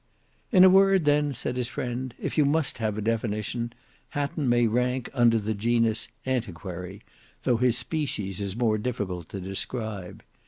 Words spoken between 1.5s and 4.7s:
his friend, "if you must have a definition, Hatton may